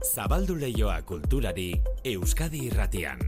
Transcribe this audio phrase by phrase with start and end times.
[0.00, 1.74] Zabaldu leioa kulturari
[2.08, 3.20] Euskadi irratian.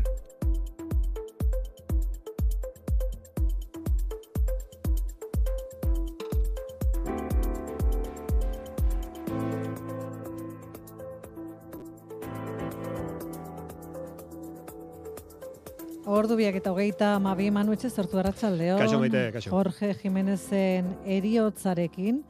[16.13, 18.81] Ordu biak eta hogeita mabi manuetxe zertu arratsaldeon.
[18.81, 19.53] Kaixo, maite, kaixo.
[19.53, 22.25] Jorge Jimenezen eriotzarekin.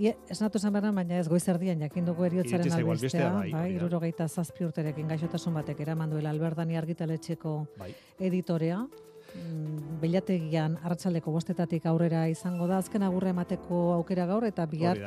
[0.00, 3.30] Ie, esnatu esan behar, baina ez goiz erdian jakin dugu eriotzaren albistea.
[3.34, 7.92] bai, bai, irurogeita zazpi urterekin gaixotasun batek eraman duela Alberdani argitaletxeko Bai.
[8.18, 8.86] editorea.
[9.34, 14.98] Mm, Belategian arratsaldeko bostetatik aurrera izango da azken agurre emateko aukera gaur eta bihar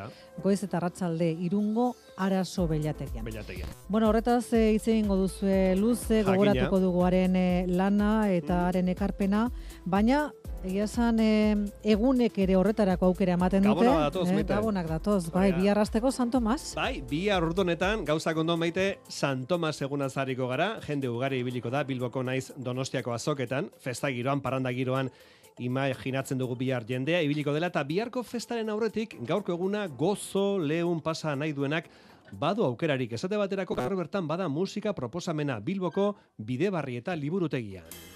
[0.44, 3.26] goiz eta arratsalde irungo araso belategian.
[3.26, 3.68] belategian.
[3.90, 6.38] Bueno, horretaz e, hitz egingo duzue luze, Jakina.
[6.38, 9.50] gogoratuko dugu haren eh, lana eta haren ekarpena,
[9.84, 10.30] baina
[10.66, 13.86] egia esan eh, egunek ere horretarako aukera ematen dute.
[13.86, 15.62] Gabonak datoz, eh, gabonak datoz, bai, Hori da.
[15.62, 16.74] bi arrasteko San Tomas.
[16.76, 21.84] Bai, bi honetan gauzak ondo maite San Tomas eguna zariko gara, jende ugari ibiliko da
[21.84, 25.12] Bilboko naiz Donostiako azoketan, festa giroan, parranda giroan
[25.60, 31.36] imaginatzen dugu bihar jendea ibiliko dela eta biharko festaren aurretik gaurko eguna gozo leun pasa
[31.36, 31.88] nahi duenak
[32.32, 38.15] badu aukerarik esate baterako gaur bertan bada musika proposamena Bilboko bidebarri eta liburutegian.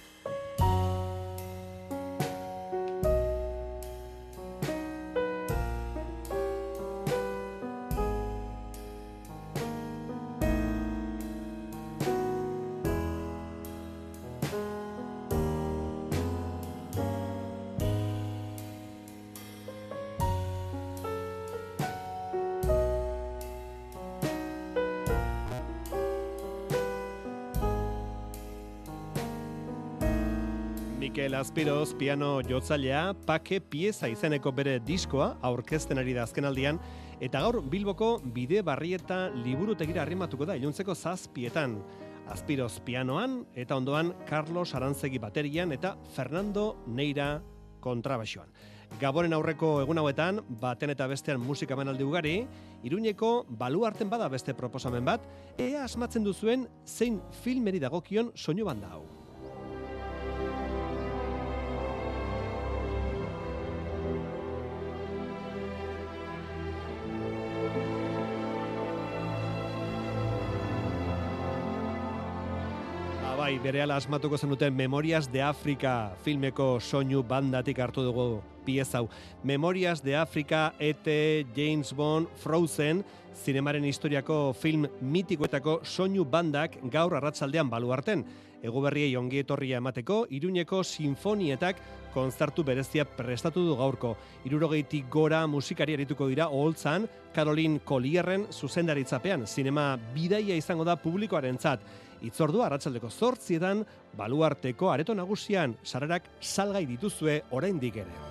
[31.09, 36.77] Mikel Azpiroz piano jotzailea pake pieza izeneko bere diskoa aurkezten ari da azkenaldian
[37.17, 41.79] eta gaur Bilboko bide barrieta liburutegira arrimatuko da iluntzeko zazpietan.
[42.29, 47.39] Azpiroz pianoan eta ondoan Carlos Arantzegi baterian eta Fernando Neira
[47.81, 48.53] kontrabaxoan.
[49.01, 52.35] Gaboren aurreko egun hauetan, baten eta bestean musika menaldi ugari,
[52.85, 55.25] Iruñeko baluarten bada beste proposamen bat,
[55.57, 59.18] ea asmatzen duzuen zein filmeri dagokion soinu banda hau.
[73.49, 79.07] Bai, berehala asmatuko zenuten Memorias de Afrika filmeko soinu bandatik hartu dugu pieza hau.
[79.43, 87.71] Memorias de Afrika, E.T., James Bond, Frozen, zinemaren historiako film mitikoetako soinu bandak gaur arratsaldean
[87.71, 88.25] baluarten.
[88.61, 91.79] Eguberriei ongi etorria emateko, Iruñeko sinfonietak
[92.13, 94.15] konzertu berezia prestatu du gaurko.
[94.45, 101.81] Irurogeitik gora musikari arituko dira oholtzan, Caroline Collierren zuzendaritzapean, zinema bidaia izango da publikoarentzat.
[102.21, 103.85] Itzordua arratsaldeko zortzietan,
[104.17, 108.29] baluarteko areto nagusian, sararak salgai dituzue oraindik ere.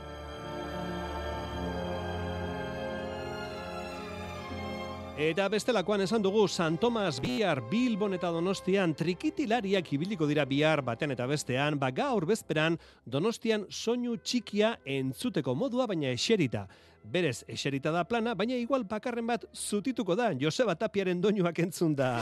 [5.19, 11.11] Eta bestelakoan esan dugu San Tomas bihar Bilbon eta Donostian trikitilariak ibiliko dira bihar baten
[11.11, 16.69] eta bestean, ba gaur bezperan Donostian soinu txikia entzuteko modua baina eserita.
[17.03, 22.15] Berez eserita da plana, baina igual bakarren bat zutituko da Joseba Tapiaren doinuak entzun da.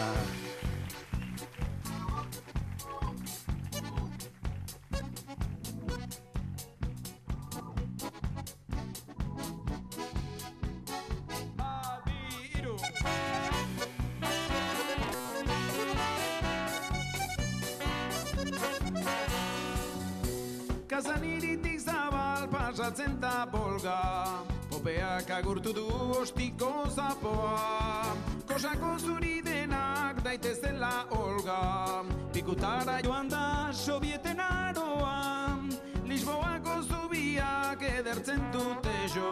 [22.77, 25.87] Pasatzen ta bolga Popeak agurtu du
[26.21, 28.13] ostiko zapoa.
[28.47, 32.05] Kosako zuri denak daitezela olga.
[32.33, 35.57] Pikutara joan da sobieten aroa.
[36.05, 39.31] Lisboako zubiak edertzen dute jo.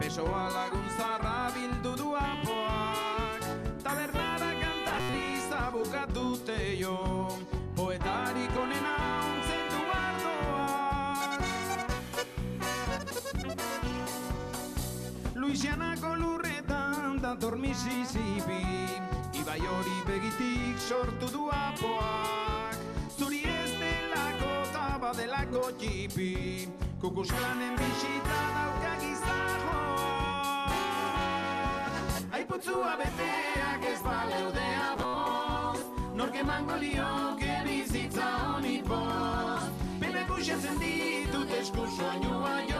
[0.00, 3.50] Pesoa lagun zarra bildu du apoak.
[3.84, 7.13] Tabernara kantari zabukatute jo
[15.64, 18.60] Luisianako lurretan dator Mississippi.
[19.32, 22.76] Ibai hori begitik sortu du apoak.
[23.16, 26.68] Zuri ez delako taba delako txipi.
[27.00, 30.68] Kukusklanen bisita dauka gizajoa
[32.36, 35.80] Aiputzua beteak ez baleudea boz
[36.14, 39.68] Nork emango lioke bizitza honi boz
[40.00, 42.73] Bebe kuxatzen ditut esku soinua joz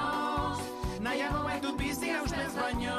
[1.43, 2.99] Baitut bizi haustez baino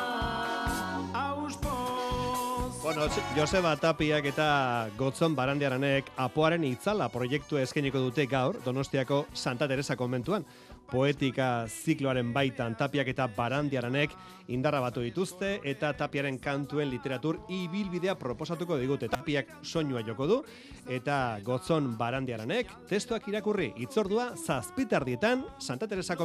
[2.85, 4.47] Bueno, Joseba Tapiak eta
[4.93, 10.45] Gotzon Barandiaranek apoaren itzala proiektu eskeniko dute gaur Donostiako Santa Teresa konbentuan.
[10.91, 14.13] Poetika zikloaren baitan Tapiak eta Barandiaranek
[14.53, 19.09] indarra batu dituzte eta Tapiaren kantuen literatur ibilbidea proposatuko digute.
[19.09, 20.39] Tapiak soinua joko du
[20.87, 26.15] eta Gotzon Barandiaranek testuak irakurri itzordua zazpitardietan Santa Teresa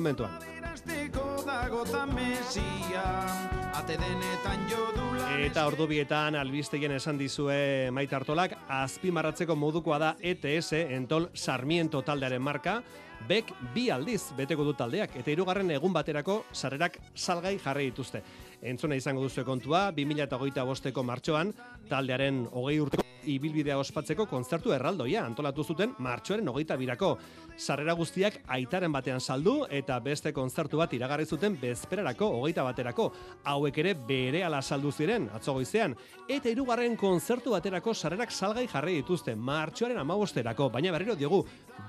[4.69, 5.29] jodula.
[5.41, 12.83] Eta ordubietan albistegien esan dizue Maite Artolak azpimarratzeko modukoa da ETS Entol Sarmiento taldearen marka
[13.29, 18.23] Bek bi aldiz beteko du taldeak eta hirugarren egun baterako sarrerak salgai jarri dituzte.
[18.61, 21.55] Entzuna izango duzu kontua 2025 bosteko martxoan
[21.89, 27.15] taldearen hogei urteko ibilbidea ospatzeko kontzertu erraldoia antolatu zuten martxoaren hogeita birako.
[27.57, 33.11] Sarrera guztiak aitaren batean saldu eta beste kontzertu bat iragarri zuten bezperarako hogeita baterako.
[33.45, 35.97] Hauek ere bere ala saldu ziren atzo goizean.
[36.29, 40.69] Eta hirugarren kontzertu baterako sarrerak salgai jarri dituzte martxoaren amabosterako.
[40.69, 41.45] Baina berriro diogu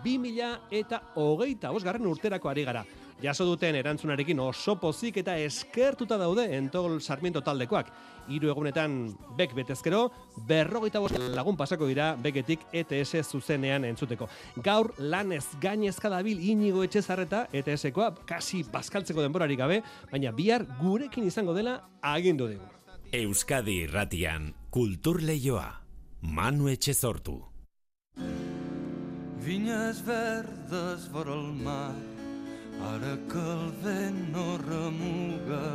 [0.05, 2.85] 2000 eta hogeita osgarren urterako ari gara.
[3.21, 7.91] Jaso duten erantzunarekin oso pozik eta eskertuta daude entol Sarmiento taldekoak.
[8.33, 8.95] Hiru egunetan
[9.37, 10.07] bek betezkero,
[10.47, 14.27] berrogeita bost lagun pasako dira beketik ETS zuzenean entzuteko.
[14.63, 19.81] Gaur lanez gainezka dabil inigo etxezarreta ETS-koa, kasi bazkaltzeko denborarik gabe,
[20.11, 22.65] baina bihar gurekin izango dela agindu dugu.
[23.11, 25.81] Euskadi Irratian, Kultur Leioa,
[26.21, 27.41] Manu Etxezortu.
[29.41, 31.95] Vinyes verdes vora el mar,
[32.89, 35.65] ara que el vent no remuga,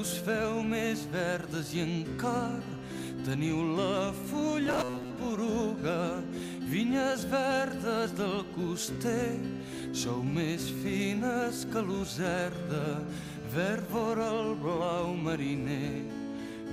[0.00, 2.80] us feu més verdes i encara
[3.24, 4.82] teniu la fulla
[5.20, 6.22] poruga.
[6.70, 9.36] Vinyes verdes del coster,
[9.92, 13.00] sou més fines que l'userda,
[13.54, 16.06] verd vora el blau mariner.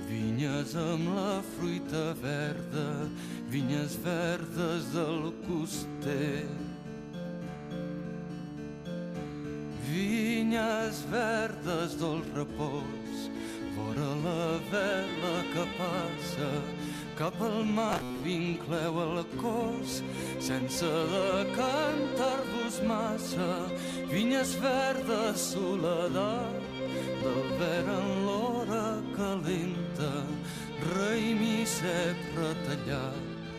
[0.08, 2.88] Vinyes amb la fruita verda,
[3.52, 6.46] vinyes verdes del coster.
[10.48, 13.24] Vinyes verdes del repòs,
[13.76, 16.52] vora la vela que passa,
[17.20, 19.98] cap al mar vincleu el cos,
[20.40, 23.50] sense decantar-vos massa,
[24.08, 26.72] vinyes verdes soledat,
[27.26, 28.86] del verd en l'hora
[29.18, 30.14] calenta,
[30.94, 33.52] raïm i cep retallat,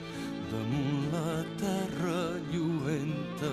[0.57, 1.37] damunt la
[1.67, 3.53] terra lluenta,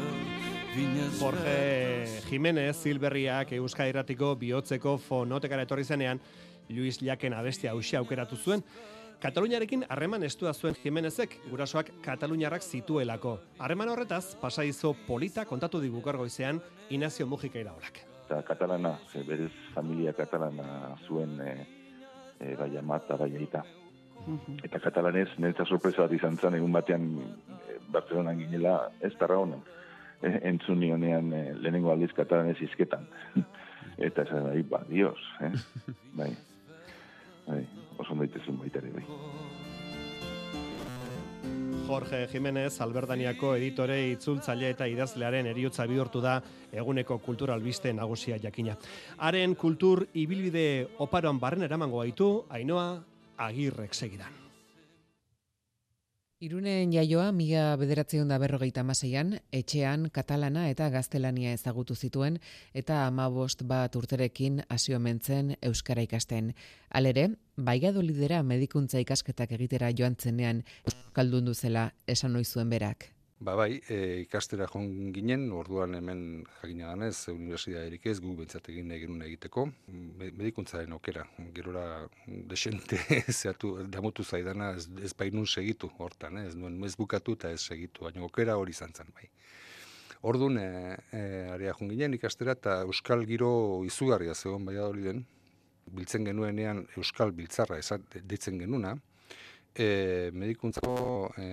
[0.76, 6.20] Jorge Jiménez Zilberriak Euskadi Irratiko bihotzeko fonotekara etorri zenean,
[6.68, 8.64] Luis Llaken abestia hausia aukeratu zuen.
[9.24, 13.38] Kataluniarekin harreman estua zuen Jimenezek, gurasoak Kataluniarrak zituelako.
[13.60, 18.04] Harreman horretaz, pasaizo polita kontatu digu gaur goizean Inazio Mujika iraolak.
[18.26, 21.68] eta katalana, ze berez familia katalana zuen e,
[22.40, 23.64] e, bai ama eta bai aita.
[24.64, 29.62] Eta katalanez, niretza sorpresa bat izan zen, egun batean e, Barcelonan ginela, ez tarra honen,
[30.22, 33.08] entzun nionean e, lehenengo aldiz katalanez izketan.
[33.98, 35.52] eta esan, bai, ba, dios, eh?
[36.20, 36.32] bai,
[37.48, 37.64] bai,
[37.98, 39.06] oso daitezun baita ere, bai.
[41.86, 46.40] Jorge Jiménez, Alberdaniako editore itzultzaile eta idazlearen eriotza bihurtu da
[46.74, 48.74] eguneko kultur albiste nagusia jakina.
[49.18, 53.04] Haren kultur ibilbide oparoan barren eramango gaitu, Ainoa
[53.38, 54.45] Agirrek segidan.
[56.44, 62.42] Irunen jaioa mila bederatzeun da berrogeita amaseian, etxean katalana eta gaztelania ezagutu zituen
[62.82, 66.52] eta amabost bat urterekin hasio mentzen Euskara ikasten.
[66.92, 73.15] Alere, Baiadolidera medikuntza ikasketak egitera joan zenean Euskaldun duzela esan oizuen berak.
[73.38, 76.20] Ba bai, e, ikastera joan ginen, orduan hemen
[76.62, 81.26] jakina ganez, universidaderik ez, gu bentsat egin nahi genuen egiteko, Me- medikuntzaren okera,
[81.58, 81.84] gerora
[82.48, 82.96] desente
[83.40, 88.06] zehatu, damutu zaidana ez, ez bainun segitu hortan, ez nuen ez bukatu eta ez segitu,
[88.08, 89.28] baina okera hori izan zen bai.
[90.24, 91.26] Orduan, e, e,
[91.58, 95.26] area joan ginen ikastera eta euskal giro izugarria zegoen Baiadoliden,
[95.92, 98.96] biltzen genuenean euskal biltzarra esat, deitzen genuna,
[99.76, 101.46] e, medikuntzako e,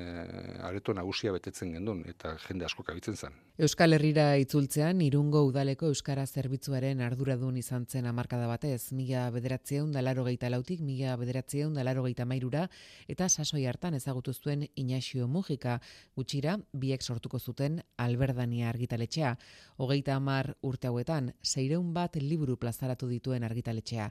[0.62, 3.34] areto nagusia betetzen gendun, eta jende asko kabitzen zen.
[3.58, 10.24] Euskal Herrira itzultzean, irungo udaleko Euskara zerbitzuaren arduradun izan zen amarkada batez, mila bederatzeun dalaro
[10.28, 12.68] geita lautik, mila bederatzeun dalaro geita mairura,
[13.08, 15.80] eta sasoi hartan ezagutu zuen Inaxio Mujika,
[16.16, 19.34] gutxira, biek sortuko zuten Alberdania argitaletxea.
[19.82, 24.08] Hogeita hamar urte hauetan, seireun bat liburu plazaratu dituen argitaletxea.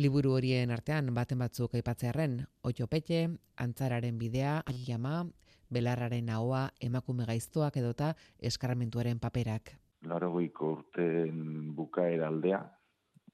[0.00, 3.28] Liburu horien artean, baten batzuk aipatzearren, Oiopete,
[3.60, 5.26] Antzararen bidea, Jama,
[5.70, 8.14] Belarraren ahoa, emakume gaiztoak edota
[8.50, 9.76] eskarmentuaren paperak.
[10.08, 12.62] Larogeiko urteen bukaera aldea,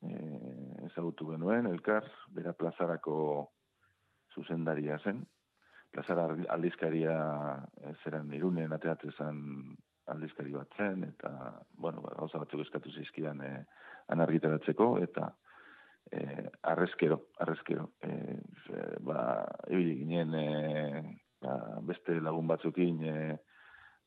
[0.03, 0.11] e,
[0.89, 3.17] ezagutu genuen, elkar, bera plazarako
[4.35, 5.23] zuzendaria zen.
[5.95, 7.17] Plazara aldizkaria
[7.81, 9.43] e, zeren irunen ateratzen zen
[10.13, 11.33] aldizkari bat zen, eta,
[11.79, 13.53] bueno, gauza batzuk eskatu zizkidan e,
[14.13, 15.31] anargitaratzeko, eta
[16.13, 17.91] e, arrezkero, arrezkero.
[18.03, 20.47] E, e, ba, ibili ginen e,
[21.43, 23.17] ba, beste lagun batzukin e,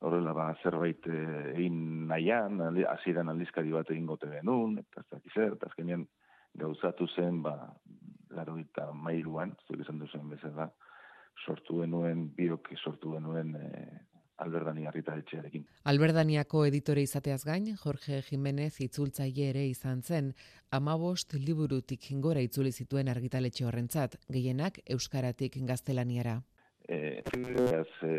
[0.05, 5.67] horrela ba, zerbait egin nahian, hasieran aldizkari bat egin gote genuen, eta ez dakiz eta
[5.67, 6.05] azkenean
[6.59, 7.55] gauzatu zen, ba,
[8.35, 10.69] laro eta mairuan, zuek esan duzen bezala,
[11.45, 13.73] sortu genuen, biok sortu genuen e,
[14.43, 15.65] Alberdani argitaletxearekin.
[15.91, 20.31] Alberdaniako editore izateaz gain, Jorge Jimenez itzultzaile ere izan zen,
[20.71, 26.39] amabost liburutik gora itzuli zituen argitaletxe horrentzat, gehienak euskaratik gaztelaniara.
[26.89, 28.13] E, e,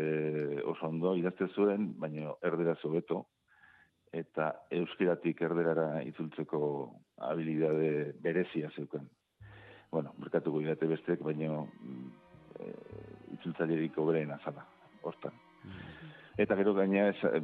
[0.63, 3.25] oso ondo idazte zuen, baina erdera zobeto,
[4.13, 6.61] eta euskaratik erderara itzultzeko
[7.27, 9.09] habilidade berezia zeuken.
[9.91, 11.63] Bueno, merkatuko idate bestek, baina
[12.59, 12.73] e,
[13.37, 14.67] itzultzailerik obreen azala,
[15.01, 15.35] hortan.
[16.41, 17.41] Eta gero gaina ez, eh,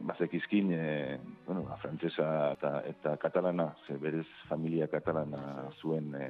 [0.00, 6.28] bazekizkin, e, bueno, a frantzesa eta, eta katalana, ze berez familia katalana zuen e,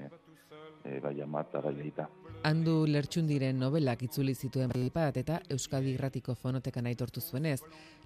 [0.84, 2.08] e, bai amata, bai leita.
[2.48, 7.60] Handu lertxundiren novelak itzuli zituen bat eta Euskadi Irratiko fonotekan aitortu zuenez,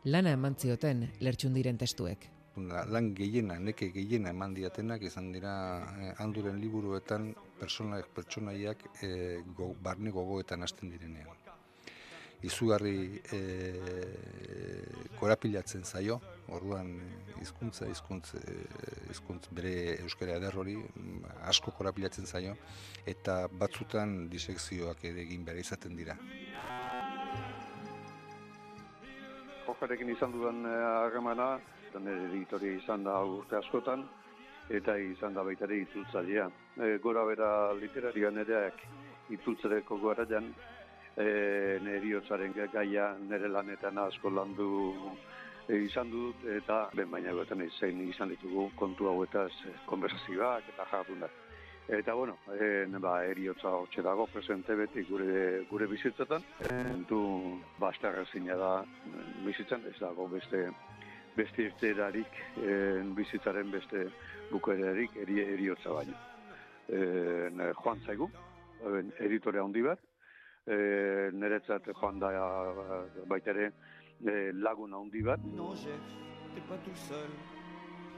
[0.04, 2.28] lana eman zioten lertxundiren testuek.
[2.56, 5.54] Lan gehiena, neke gehiena eman diatenak izan dira
[6.00, 11.45] eh, handuren liburuetan personaik pertsonaiak eh, go, barne gogoetan hasten direnean
[12.44, 13.40] izugarri e,
[15.16, 16.18] korapilatzen zaio,
[16.52, 16.92] orduan
[17.40, 18.56] hizkuntza hizkuntz e,
[19.10, 22.56] hizkuntz bere euskara eder hori mm, asko korapilatzen zaio
[23.06, 26.16] eta batzutan disekzioak ere egin behar izaten dira.
[29.66, 31.56] Jokarekin izan dudan eh, harremana,
[31.96, 34.04] nire editoria izan da urte askotan,
[34.68, 36.46] eta izan da baita ere itzultzailea.
[36.76, 37.50] E, gora bera
[37.80, 38.60] literarian ere
[39.32, 40.50] itzultzereko garaian,
[41.16, 44.94] e, nire gaia nire lanetan asko landu
[45.68, 50.86] e, izan dut, eta ben baina goetan zein izan ditugu kontu hauetaz e, konversazioak eta
[50.90, 51.42] jardunak.
[51.88, 56.42] Eta bueno, e, ba, eriotza hotxe dago presente beti gure, gure bizitzetan.
[56.68, 57.60] Entu
[58.32, 58.84] zina da
[59.44, 60.68] bizitzen, ez dago beste
[61.36, 64.06] beste irterarik, e, bizitzaren beste
[64.50, 66.16] bukerarik eri, eriotza baino.
[66.88, 67.50] E,
[67.82, 68.30] joan zaigu,
[69.20, 70.00] editore handi bat,
[70.66, 72.30] e, niretzat joan da
[73.26, 73.70] baita ere
[74.24, 75.40] e, lagun handi bat.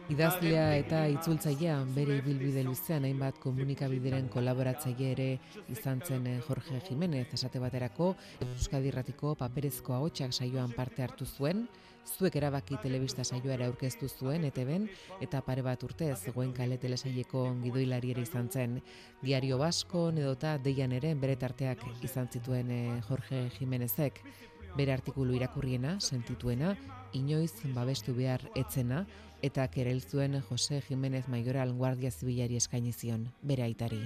[0.09, 5.27] Idazlea eta itzultzailea bere ibilbide luzean hainbat komunikabideren kolaboratzaile ere
[5.75, 8.15] izan zen eh, Jorge Jimenez esate baterako
[8.47, 11.67] Euskadi Irratiko paperezko ahotsak saioan parte hartu zuen,
[12.09, 14.89] zuek erabaki telebista saioara aurkeztu zuen ETBen
[15.25, 18.81] eta pare bat urte zegoen kale telesaileko gidoilari ere izan zen.
[19.23, 24.23] Diario Basko edota deian ere bere tarteak izan zituen eh, Jorge Jimenezek
[24.77, 26.75] bere artikulu irakurriena, sentituena,
[27.13, 29.07] inoiz babestu behar etzena,
[29.43, 34.03] eta kerel zuen Jose Jimenez Maioral Guardia Zibilari eskaini zion, bere aitari.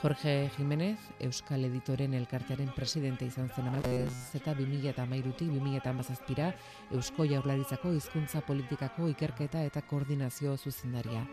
[0.00, 6.52] Jorge Jimenez, Euskal Editoren elkartearen presidente izan zen amatez, eta 2008-tik 2008-azpira
[6.94, 11.26] Eusko Jaurlaritzako hizkuntza politikako ikerketa eta koordinazio zuzendaria.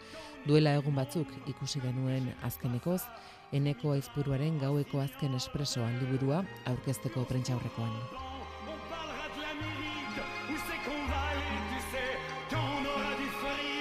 [0.49, 3.03] Duela egun batzuk ikusi genuen azkenekoz,
[3.53, 8.24] eneko aizpuruaren gaueko azken espresoan liburua aurkezteko prentxaurrekoan.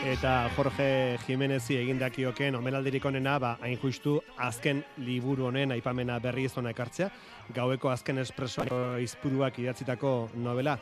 [0.04, 6.75] Eta Jorge Jimenezi egindakioken omenaldirik onena, ba, hain justu azken liburu honen aipamena berri izona
[6.75, 7.08] ekartzea,
[7.56, 10.12] gaueko azken espresoa izpuruak idatzitako
[10.44, 10.76] novela.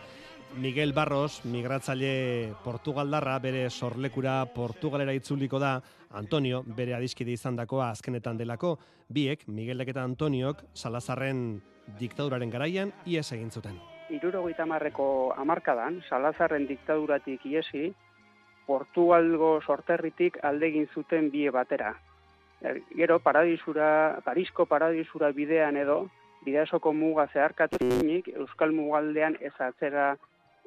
[0.58, 5.76] Miguel Barros, migratzaile Portugaldarra, bere sorlekura Portugalera itzuliko da,
[6.18, 8.74] Antonio, bere adiskide izan dakoa azkenetan delako,
[9.08, 11.60] biek, Miguelek eta Antoniok, Salazarren
[12.00, 13.78] diktaduraren garaian, ies egin zuten.
[14.10, 17.92] Irurogeita marreko amarkadan, Salazarren diktaduratik iesi,
[18.66, 21.92] Portugalgo sorterritik aldegin zuten bie batera.
[22.62, 26.04] Er, gero, paradisura, Parisko paradisura bidean edo,
[26.46, 30.12] bidasoko muga zeharkatunik, Euskal Mugaldean ez atzera,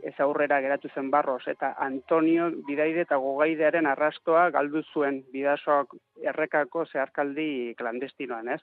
[0.03, 5.95] ez aurrera geratu zen barros, eta Antonio bidaide eta gogaidearen arrastoa galdu zuen bidasoak
[6.31, 8.61] errekako zeharkaldi klandestinoan, ez?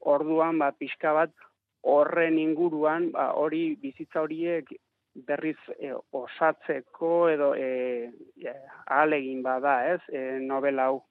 [0.00, 1.32] Orduan, ba, pixka bat,
[1.82, 4.72] horren inguruan, ba, hori bizitza horiek
[5.26, 8.54] berriz e, osatzeko edo e, e,
[8.86, 11.04] alegin bada, ez, e, novela hau.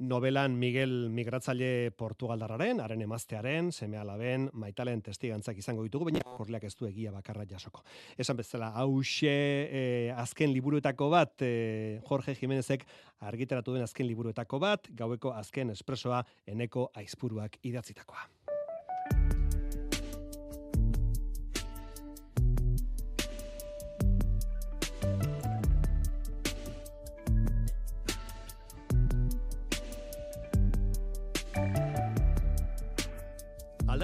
[0.00, 6.72] Novelan Miguel Migratzaile Portugaldarraren, haren emaztearen, seme alaben, maitalen testigantzak izango ditugu, baina korleak ez
[6.78, 7.84] du egia bakarra jasoko.
[8.16, 9.84] Esan bezala, hause e,
[10.16, 12.86] azken liburuetako bat, e, Jorge Jimenezek
[13.20, 18.26] argitaratu den azken liburuetako bat, gaueko azken espresoa eneko aizpuruak idatzitakoa.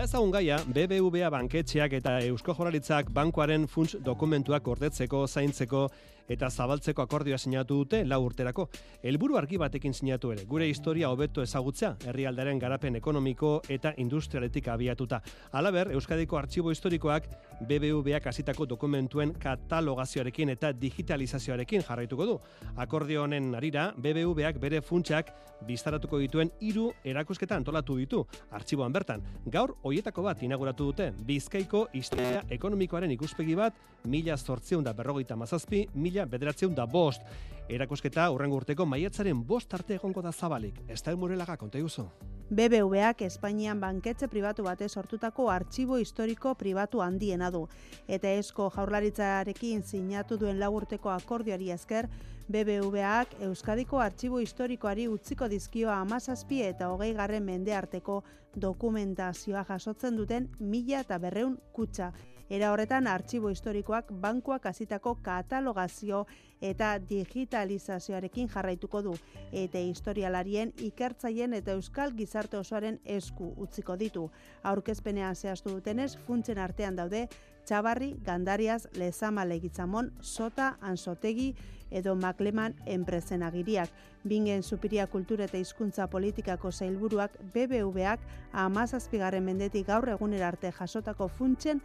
[0.08, 5.82] Ezagun gaia, BBVA banketxeak eta Eusko Joralitzak bankuaren funts dokumentuak gordetzeko, zaintzeko
[6.28, 8.68] eta zabaltzeko akordioa sinatu dute lau urterako.
[9.02, 15.22] Helburu argi batekin sinatu ere, gure historia hobeto ezagutzea, herrialdaren garapen ekonomiko eta industrialetik abiatuta.
[15.52, 17.28] Halaber, Euskadiko artxibo historikoak
[17.60, 22.38] BBVAk hasitako dokumentuen katalogazioarekin eta digitalizazioarekin jarraituko du.
[22.76, 25.32] Akordio honen arira, BBVAk bere funtsak
[25.66, 28.22] biztaratuko dituen hiru erakusketa antolatu ditu
[28.54, 29.24] artxiboan bertan.
[29.50, 33.74] Gaur hoietako bat inauguratu dute Bizkaiko historia ekonomikoaren ikuspegi bat
[34.06, 37.22] mila zortzeun da berrogeita mazazpi, mila bederatzeun da bost.
[37.68, 40.80] Erakusketa urrengo urteko maiatzaren bost arte egongo da zabalik.
[40.88, 42.06] Da murelaga, konta iguzu.
[42.48, 47.66] BBVak Espainian banketxe pribatu batez sortutako artxibo historiko pribatu handiena du.
[48.08, 52.08] Eta esko jaurlaritzarekin sinatu duen lagurteko akordioari esker,
[52.48, 58.22] BBVak Euskadiko artxibo historikoari utziko dizkio amazazpi eta hogei garren mende arteko
[58.56, 62.14] dokumentazioa jasotzen duten mila eta berreun kutsa.
[62.48, 66.22] Era horretan, artxibo historikoak bankuak hasitako katalogazio
[66.64, 69.12] eta digitalizazioarekin jarraituko du,
[69.52, 74.30] eta historialarien ikertzaien eta euskal gizarte osoaren esku utziko ditu.
[74.62, 77.26] Aurkezpenean zehaztu dutenez, funtzen artean daude,
[77.68, 81.50] Txabarri, Gandariaz, Lezama Legitzamon, Sota, Ansotegi
[81.90, 83.92] edo Makleman enpresen agiriak.
[84.24, 91.84] Bingen Supiria Kultura eta Hizkuntza Politikako zailburuak BBVak amazazpigarren mendetik gaur egunera arte jasotako funtzen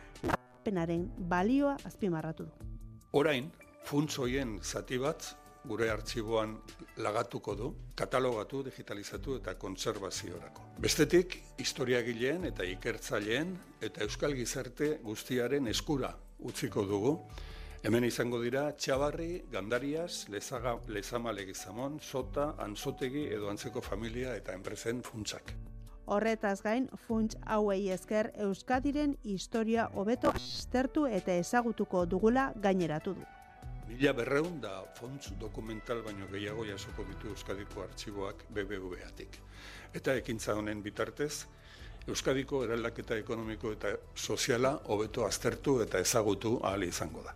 [0.64, 2.68] penaren balioa azpimarratu du.
[3.14, 3.52] Orain,
[3.84, 5.36] funts hoien zati bat
[5.68, 6.58] gure artxiboan
[7.06, 10.66] lagatuko du, katalogatu, digitalizatu eta kontserbaziorako.
[10.84, 17.18] Bestetik, historiagileen eta ikertzaileen eta euskal gizarte guztiaren eskura utziko dugu.
[17.84, 25.04] Hemen izango dira Txabarri, Gandarias, Lezaga, Lezama Legizamon, Sota, Anzotegi edo Antzeko Familia eta Enpresen
[25.04, 25.52] funtsak.
[26.06, 33.24] Horretaz gain, funts hauei esker Euskadiren historia hobeto aztertu eta ezagutuko dugula gaineratu du.
[33.88, 39.40] Mila berreun da fonts dokumental baino gehiago jasoko ditu Euskadiko artxiboak BBVatik.
[39.94, 41.46] Eta ekintza honen bitartez,
[42.08, 47.36] Euskadiko eraldaketa ekonomiko eta soziala hobeto aztertu eta ezagutu ahal izango da.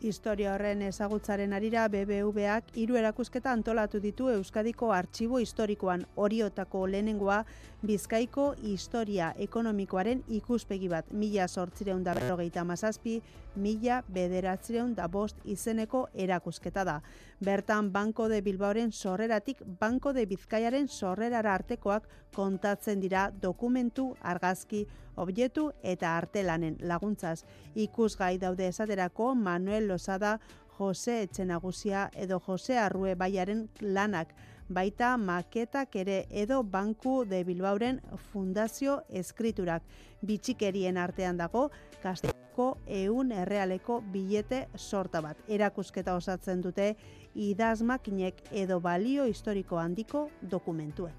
[0.00, 7.42] Historia horren ezagutzaren arira BBVak hiru erakusketa antolatu ditu Euskadiko artxibo historikoan horiotako lehenengoa
[7.84, 13.18] Bizkaiko historia ekonomikoaren ikuspegi bat mila sortzireun da berrogeita mazazpi,
[13.56, 17.00] mila bederatzireun da bost izeneko erakusketa da.
[17.40, 24.82] Bertan Banko de Bilbaoren sorreratik Banko de Bizkaiaren sorrerara artekoak kontatzen dira dokumentu, argazki,
[25.16, 27.46] objektu eta artelanen laguntzaz.
[27.74, 30.38] Ikusgai daude esaterako Manuel Lozada,
[30.76, 34.34] Jose Etxenagusia edo Jose Arrue Baiaren lanak,
[34.68, 39.82] baita maketak ere edo Banku de Bilbauren fundazio eskriturak.
[40.20, 41.70] Bitxikerien artean dago,
[42.02, 45.40] Kastelko eun errealeko bilete sorta bat.
[45.48, 46.94] Erakusketa osatzen dute
[47.40, 51.16] idazmakinek edo balio historiko handiko dokumentuek.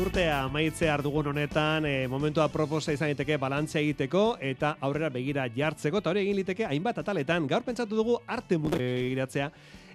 [0.00, 6.00] urtea amaitzea dugun honetan, e, momentua proposa izan liteke balantzea egiteko eta aurrera begira jartzeko,
[6.00, 9.50] eta hori egin liteke hainbat ataletan, gaur pentsatu dugu arte mundu begiratzea,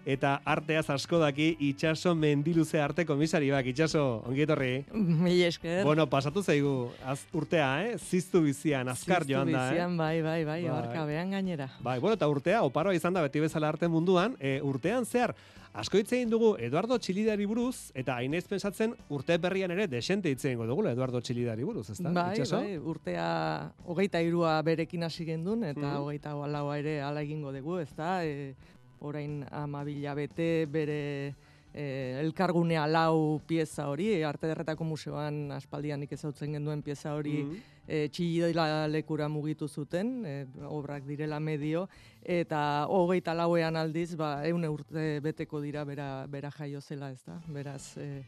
[0.06, 4.86] eta arteaz asko daki itxaso mendiluze arte komisari bak, itxaso, ongi etorri.
[4.94, 5.84] Mil esker.
[5.84, 7.98] Bueno, pasatu zaigu az, urtea, eh?
[7.98, 9.72] Ziztu bizian, azkar Ziztu joan da, eh?
[9.74, 10.70] bizian, bai, bai, bai, Bai.
[10.70, 11.70] abarka behan gainera.
[11.82, 15.34] Bai, bueno, eta urtea, oparoa izan da beti bezala arte munduan, e, urtean zehar,
[15.76, 20.46] asko hitz egin dugu Eduardo Txilidari buruz, eta hainez pensatzen urte berrian ere desente hitz
[20.46, 22.14] egingo dugula Eduardo Txilidari buruz, ezta?
[22.16, 22.62] Bai, Itxaso?
[22.62, 25.98] bai, urtea hogeita irua berekin hasi gendun, eta Mhm.
[26.06, 28.54] hogeita laua ere ala egingo dugu, ez da, e,
[29.00, 31.34] orain amabila bete bere
[31.74, 37.58] e, elkargunea lau pieza hori, arte derretako museoan aspaldian nik ezautzen genduen pieza hori Mhm.
[37.88, 41.88] e, txillila lekura mugitu zuten, e, obrak direla medio,
[42.24, 47.42] eta hogeita lauean aldiz, ba, eune urte beteko dira bera, bera jaio zela, ez da?
[47.48, 48.24] Beraz, e,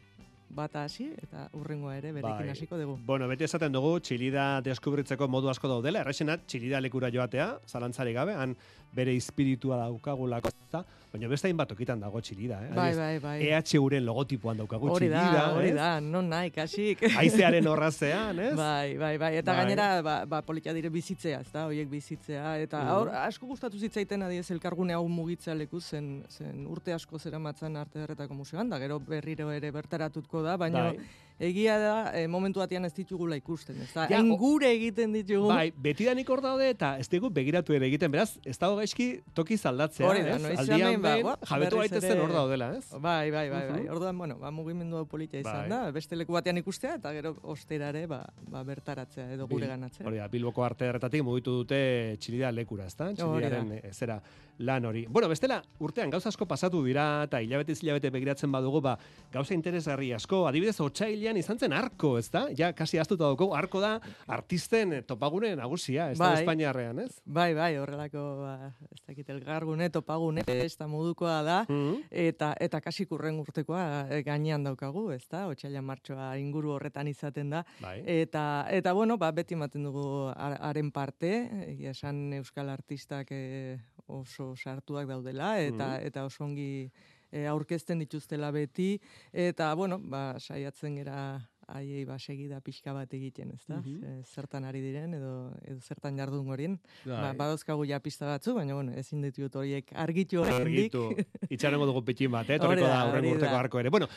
[0.50, 2.50] bata hasi eta urrengoa ere berekin Bai.
[2.50, 2.98] hasiko dugu.
[3.04, 8.32] Bueno, beti esaten dugu, txilida deskubritzeko modu asko daudela, erraxena txilida lekura joatea, zalantzari gabe,
[8.32, 8.56] han
[8.92, 10.80] bere espiritua daukagulako, eta,
[11.12, 12.70] baina beste hainbat tokitan dago txilida, eh?
[12.74, 13.36] Bai, bai, bai.
[13.48, 17.02] EHUren logotipoan daukagu Hori txilida, da, hori da, non nahi, kasik.
[17.18, 18.54] Haizearen horrazean, ez?
[18.56, 19.62] Bai, bai, bai, eta Bai.
[19.64, 22.92] gainera, ba, ba politia dire bizitzea, ez da, horiek bizitzea, eta Mhm.
[22.96, 27.76] hor, asko gustatu zitzaiten adiez elkargune hau mugitzea leku zen, zen urte asko zera matzan
[27.76, 30.98] arte derretako museoan, da gero berriro ere bertaratutko da, baina Bai.
[31.38, 35.48] Egia da e, momentu batean ez ditugula ikusten, ez da, Ja, gure egiten ditugu.
[35.48, 39.56] Bai, betidanik hor daude eta ez dugu begiratu ere egiten, beraz, ez dago gaizki toki
[39.56, 40.42] zaldatzea, Hori da, ez?
[40.42, 42.90] noiz Aldian ba, buah, jabetu ere- hor daudela, ez?
[42.98, 43.84] Bai, bai, bai, bai.
[43.88, 45.68] Orduan, bueno, ba, mugimendu hau politia izan Bai.
[45.70, 50.06] da, beste leku batean ikustea, eta gero osterare, ba, ba bertaratzea edo gure ganatzea.
[50.06, 53.12] Hori da, Bilboko arte erretatik mugitu dute txilida lekura, ezta?
[53.14, 54.20] Txilidaren zera
[54.58, 55.06] lan hori.
[55.08, 58.96] Bueno, bestela, urtean gauza asko pasatu dira eta hilabete hilabete begiratzen badugu, ba,
[59.32, 60.80] gauza interesgarri asko, adibidez,
[61.28, 62.46] otsailean izan zen arko, ezta?
[62.56, 66.40] Ja, kasi aztuta dauko, arko da artisten eh, topagune nagusia, ez da Bai.
[66.42, 67.20] Espainiarrean, ez?
[67.26, 72.02] Bai, bai, horrelako, ba, ez dakit, elgargune, topagune, ez da modukoa da, Mhm.
[72.10, 77.50] eta eta kasi kurren urtekoa eh, gainean daukagu, ez da, otxailan martxoa inguru horretan izaten
[77.50, 78.02] da, Bai.
[78.06, 81.48] eta, eta bueno, ba, beti ematen dugu har- haren parte,
[81.90, 86.06] esan euskal artistak eh, oso sartuak daudela, eta, Mhm.
[86.06, 86.90] eta oso ongi
[87.32, 88.98] eh, aurkezten dituztela beti,
[89.32, 91.20] eta, bueno, ba, saiatzen gera
[91.68, 93.76] haiei ba segida pixka bat egiten, ez da?
[93.82, 94.22] Mhm.
[94.24, 95.32] Zertan ari diren edo
[95.68, 96.78] edo zertan jardun gorien.
[97.04, 97.32] Ba, Bai.
[97.36, 100.94] badauzkagu ja pista batzu, baina bueno, ezin ditut horiek argitu oraindik.
[100.94, 101.26] Argitu.
[101.50, 102.58] Itxarengo dugu pitin bat, eh?
[102.58, 103.60] Torreko Hori da, da, hori urteko da.
[103.60, 103.90] arko ere.
[103.90, 104.08] Bueno,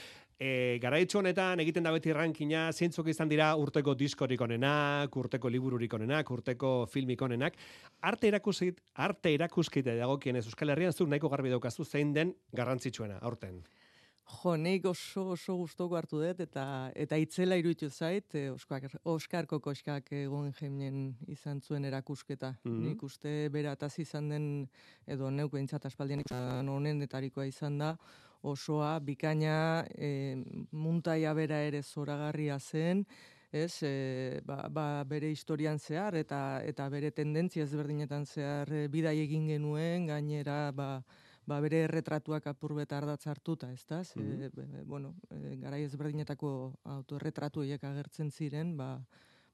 [0.42, 5.94] e, garaitxo honetan egiten da beti rankina, zientzuk izan dira urteko diskorik onenak, urteko libururik
[5.94, 7.60] onenak, urteko filmik onenak.
[8.10, 13.62] Arte erakuskit, arte erakuskite dagokienez Euskal Herrian zuk nahiko garbi daukazu zein den garrantzitsuena aurten.
[14.32, 16.64] Jo, nik oso oso gustoko hartu dut eta
[16.96, 22.56] eta itzela iruditu zait, eh, Oskar Oskar Kokoskak egon jemen izan zuen erakusketa.
[22.64, 22.82] Mhm.
[22.88, 24.48] Nik uste berataz izan den
[25.06, 27.96] edo neuk behintzat aspaldian izan honenetarikoa izan da
[28.42, 30.36] osoa bikaina e,
[30.72, 33.06] muntaia bera ere zoragarria zen,
[33.52, 39.18] ez, e, ba, ba, bere historian zehar eta eta bere tendentzia ezberdinetan zehar e, bidai
[39.26, 41.04] egin genuen, gainera ba,
[41.46, 44.04] ba bere erretratuak apurbet ardatz hartuta, ez da?
[44.04, 44.50] Ze, Mhm.
[44.56, 49.02] be- bueno, e, garai ezberdinetako autorretratu horiek agertzen ziren, ba,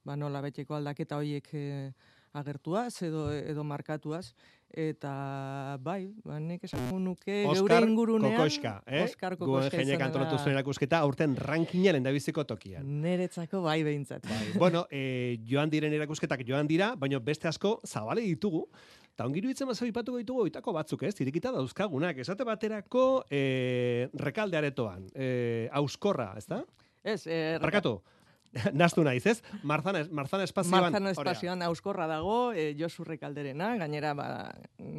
[0.06, 1.93] ba nola beteko aldaketa horiek e,
[2.38, 4.34] agertuaz edo edo markatuaz
[4.73, 9.03] eta bai, ba nik esango nuke geure Oskar ingurunean Kokoska, eh?
[9.06, 12.86] Oskar Guen Kokoska jeinek izan antolatu zuen erakusketa, aurten rankina lendabiziko tokian.
[13.01, 14.27] Neretzako bai behintzat.
[14.27, 14.43] Bai.
[14.63, 18.67] bueno, e, joan diren erakusketak joan dira, baina beste asko zabale ditugu.
[19.17, 21.15] Eta ongiru itzen mazau ipatuko ditugu oitako batzuk, ez?
[21.23, 22.19] Irikita dauzkagunak.
[22.21, 25.08] Esate baterako e, rekalde aretoan.
[25.15, 26.62] E, auskorra, ez da?
[27.08, 28.01] Ez, eh, Barkatu.
[28.74, 29.41] Nastu naiz, ez?
[29.63, 30.88] Marzana, Marzana espazioan.
[30.88, 31.15] Marzano Horea.
[31.15, 34.28] espazioan auskorra dago, e, Josu Rekalderena, gainera, ba,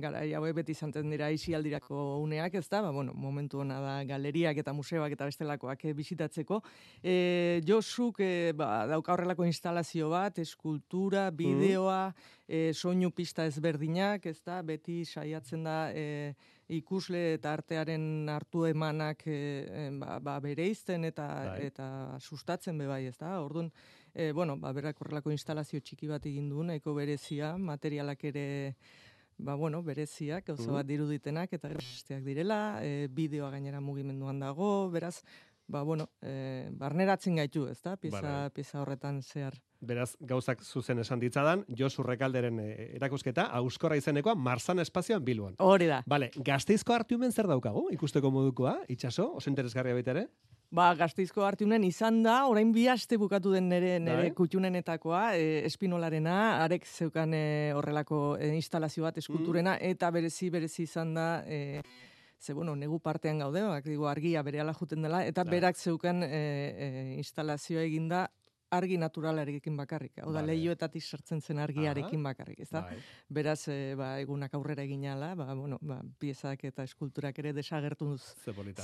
[0.03, 4.61] gara hauek beti izanten dira isialdirako uneak, ez da, ba, bueno, momentu ona da galeriak
[4.63, 6.63] eta museoak eta bestelakoak eh, bisitatzeko.
[7.03, 12.13] E, Josuk e, ba, dauka horrelako instalazio bat, eskultura, bideoa,
[12.49, 16.35] e, soinu pista ezberdinak, ez da, beti saiatzen da e,
[16.69, 19.37] ikusle eta artearen hartu emanak e,
[19.69, 21.67] e, ba, ba, bereizten eta Bai.
[21.69, 21.89] eta
[22.21, 23.35] sustatzen be bai, ez da?
[23.45, 23.71] Orduan,
[24.15, 28.47] e, bueno, ba, berak horrelako instalazio txiki bat egin du, nahiko berezia, materialak ere
[29.39, 30.75] ba, bueno, bereziak, oso Mhm.
[30.81, 35.23] bat diruditenak, eta besteak direla, e, bideoa gainera mugimenduan dago, beraz,
[35.69, 38.51] ba, bueno, e, barneratzen gaitu, ez da, pieza, Bai.
[38.51, 39.55] pieza horretan zehar.
[39.81, 45.55] Beraz, gauzak zuzen esan ditzadan, Josu Rekalderen e, erakusketa, auskorra izenekoa, Marzana espazioan Bilbon.
[45.63, 46.01] Hori da.
[46.11, 47.85] Vale, gazteizko artiumen zer daukagu?
[47.95, 50.25] Ikusteko modukoa, itxaso, oso interesgarria baita ere?
[50.75, 54.33] Ba, gazteizko artiunen izan da, orain bi aste bukatu den nere, nere Bai.
[54.41, 57.45] kutxunenetakoa, e, espinolarena, arek zeukan e,
[57.79, 59.93] horrelako e, instalazio bat eskulturena, Mm.
[59.95, 61.81] eta berezi, berezi izan da, e,
[62.37, 65.53] ze, bueno, negu partean gaude, bak, digo, argia bere juten dela, eta Bai.
[65.55, 68.27] berak zeukan e, e, instalazioa eginda
[68.71, 70.19] argi naturalarekin bakarrik.
[70.23, 70.53] Hau da, Vale.
[70.53, 72.25] lehioetatik sartzen zen argiarekin Aha.
[72.31, 72.83] bakarrik, ez da?
[72.83, 72.99] Bai.
[73.29, 78.35] Beraz, e, ba, egunak aurrera egin ala, ba, bueno, ba, piezak eta eskulturak ere desagertuz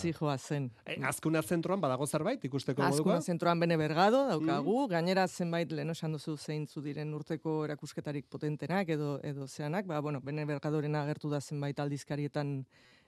[0.01, 0.70] zijoa zen.
[0.87, 3.18] E, azkuna zentroan badago zerbait ikusteko modukoa?
[3.18, 8.88] Azkuna zentroan bene bergado daukagu, gainera zenbait lehen esan duzu zeintzu diren urteko erakusketarik potentenak
[8.88, 12.64] edo edo zeanak, ba, bueno, bene bergadorena agertu da zenbait aldizkarietan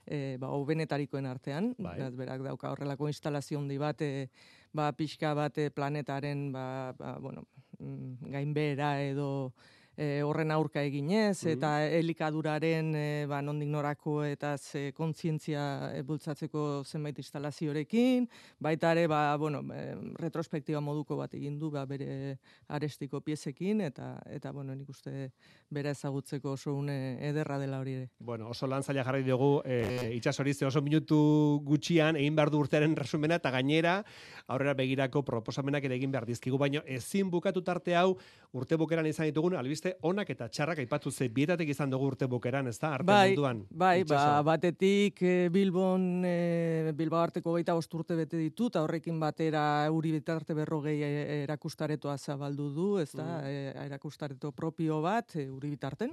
[0.07, 1.97] e, ba, hobenetarikoen artean, Bai.
[2.15, 4.29] berak dauka horrelako instalazio handi bat, e,
[4.73, 7.45] ba, pixka bat e, planetaren, ba, ba, bueno,
[7.79, 9.53] mm, gainbehera edo
[9.97, 11.51] e, horren aurka eginez, Mhm.
[11.57, 18.29] eta elikaduraren e, ba, nondik norako eta ze kontzientzia e, bultzatzeko zenbait instalaziorekin,
[18.59, 24.21] baita ere, ba, bueno, e, retrospektiba moduko bat egin du, ba, bere arestiko piezekin, eta,
[24.29, 25.31] eta bueno, nik uste
[25.69, 28.09] bera ezagutzeko oso une ederra dela hori ere.
[28.19, 32.95] Bueno, oso lan zaila jarri dugu e, itxasorizte oso minutu gutxian egin behar du urtearen
[32.95, 34.03] resumena eta gainera
[34.47, 38.17] aurrera begirako proposamenak ere egin behar dizkigu, baino ezin bukatu tarte hau
[38.53, 42.27] urte bukeran izan ditugun albiste ze onak eta txarrak aipatu ze bietatik izan dugu urte
[42.27, 43.63] bukeran, ez da, arte bai, munduan.
[43.71, 49.85] Bai, ba, batetik e, Bilbon, e, Bilbao arteko geita urte bete ditu, eta horrekin batera
[49.87, 53.45] euri bitarte berrogei e, erakustaretoa zabaldu du, ez da, Mm.
[53.45, 56.11] e, erakustareto propio bat, e, uri bitarten,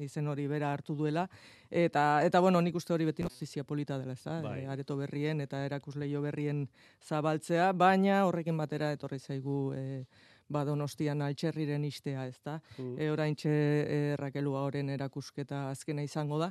[0.00, 1.26] izen hori bera hartu duela,
[1.70, 4.60] eta, eta bueno, nik uste hori beti notizia polita dela, ez da, Bai.
[4.62, 6.66] e, areto berrien eta erakusleio berrien
[7.02, 10.04] zabaltzea, baina horrekin batera etorri zaigu e,
[10.48, 12.60] ba donostian altxerriren istea, ez da.
[12.78, 12.98] Mm.
[13.00, 16.50] E, oraintxe e, Rakelu Ahoren erakusketa azkena izango da,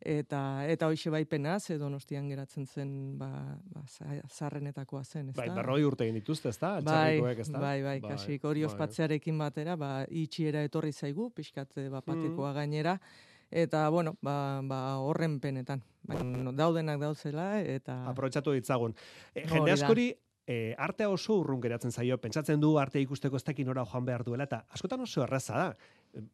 [0.00, 5.54] eta eta hoixe baipena, ze donostian geratzen zen ba, ba, za- zaharrenetakoa zen, Bai, da.
[5.54, 6.80] berroi urte egin dituzte, ez da?
[6.80, 7.58] Bai, ez da?
[7.58, 8.70] bai, bai, kasik hori bai.
[8.72, 11.92] ospatzearekin batera, ba, itxiera etorri zaigu, pixkat eh, Mm.
[11.92, 12.98] bapatekoa gainera,
[13.50, 15.82] eta, bueno, ba, ba, horren penetan.
[16.02, 18.08] Baina, daudenak dauzela, eta...
[18.10, 18.94] Aprobetxatu ditzagun.
[19.34, 20.08] E, jende askori,
[20.46, 24.24] e, artea oso urrun geratzen zaio, pentsatzen du arte ikusteko ez dakin ora joan behar
[24.24, 25.76] duela, eta askotan oso erraza da.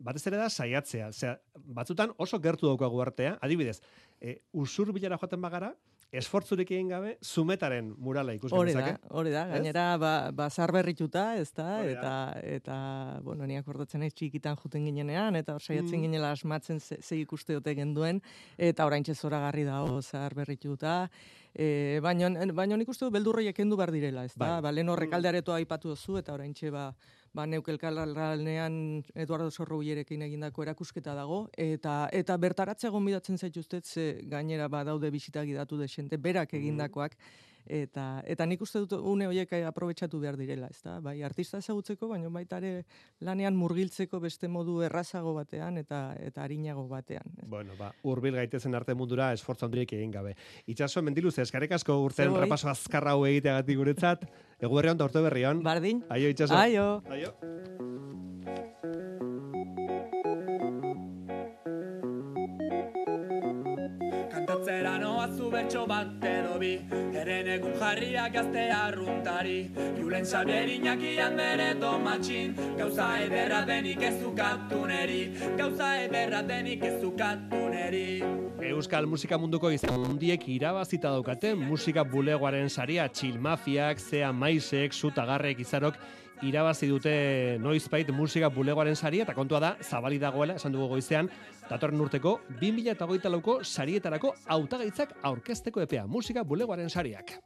[0.00, 1.08] Batez ere da saiatzea.
[1.08, 3.80] Osea, batzutan oso gertu daukagu artea, adibidez,
[4.20, 5.74] e, usur bilara joaten bagara,
[6.10, 9.08] esfortzurik egin gabe, zumetaren murala ikus Hori da, genezake.
[9.20, 9.42] hori da.
[9.44, 9.52] Ez?
[9.52, 14.86] Gainera, ba, ba berrituta, ez da, Hori eta, eta, bueno, ni akordatzen naiz txikitan juten
[14.86, 16.02] ginenean, eta hor saiatzen Mm.
[16.02, 18.22] ginela asmatzen ze, ze ikuste ote genduen,
[18.56, 21.10] eta oraintxe zoragarri dago zahar berrituta,
[21.58, 24.44] e, baina, baina nik uste dut beldurroiek kendu behar direla, ez da?
[24.44, 24.62] Bai.
[24.62, 26.92] Ba, lehen horrekalde aretoa aipatu duzu, eta oraintxe ba,
[27.34, 28.78] ba neukelkalarranean
[29.18, 35.80] Eduardo Zorrubilerekin egindako erakusketa dago, eta eta bertaratze gonbidatzen zaituztet, ze gainera badaude bisita gidatu
[35.82, 37.18] desente, berak egindakoak,
[37.68, 40.98] eta eta nik uste dut une horiek aprobetxatu behar direla, ezta?
[41.04, 42.84] Bai, artista ezagutzeko, baina baita ere
[43.20, 47.34] lanean murgiltzeko beste modu errazago batean eta eta arinago batean.
[47.46, 50.34] Bueno, ba, urbil gaitezen arte mundura esfortzu handirik egin gabe.
[50.66, 52.28] Itxaso mendiluz, eskarek asko Zuei.
[52.40, 54.24] repaso azkarra hau egiteagatik guretzat.
[54.60, 55.62] Eguerri hon, urte berri hon.
[55.62, 56.04] Bardin.
[56.08, 56.54] Aio, itxaso.
[56.54, 57.02] Aio.
[57.08, 57.34] Aio.
[65.50, 66.74] Bertso bat edo bi
[67.16, 69.70] Eren egun jarriak gazte arruntari.
[69.96, 75.22] Julen Xabier Iñakian bere tomatxin Gauza ederra denik ez ukatu neri
[75.56, 78.20] Gauza ederra denik ez ukatu neri
[78.68, 83.08] Euskal musika munduko izan mundiek irabazita daukate musika bulegoaren saria.
[83.08, 85.96] Chill Mafiak, Zea Maisek, Zutagarrek, Izarok
[86.42, 91.30] irabazi dute noizbait musika bulegoaren saria eta kontua da zabali dagoela esan dugu goizean
[91.68, 97.38] datorren urteko 2024ko sarietarako hautagaitzak aurkezteko epea musika bulegoaren sariak.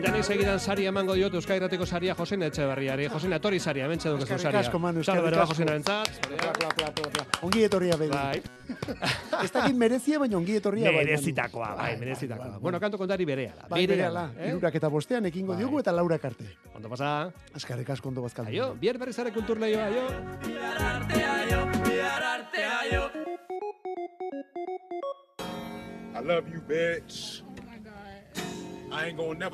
[0.00, 3.04] Eta nahi segidan sari emango diot Euskal Irratiko saria Josen Etxeberriari.
[3.12, 4.60] Josen etorri saria, mentxe dugu Eskerrik saria.
[4.64, 5.52] asko, Manu, eskerrik berba asko.
[5.52, 6.08] Josena bentzat.
[6.30, 7.24] Pla, pla, pla.
[7.44, 8.14] Ongi etorria begi.
[8.14, 8.40] Bai.
[9.44, 11.04] Ez dakit merezia, baina ongi etorria bai.
[11.04, 12.56] Merezitakoa, bai, merezitakoa.
[12.64, 13.52] Bueno, kanto kontari berea.
[13.68, 14.30] Bai, berehala.
[14.38, 14.48] eh?
[14.54, 16.48] Irurak eta bostean ekingo diogu eta laura karte.
[16.74, 17.30] Ondo pasa.
[17.54, 18.50] Eskerrik asko ondo bazkaldu.
[18.54, 21.10] Aio, bier berriz ere kulturleioa, aio.
[26.14, 27.42] I love you, bitch.
[28.92, 29.48] I ain't gonna never